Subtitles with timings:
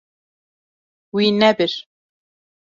[1.15, 1.73] Wî nebir.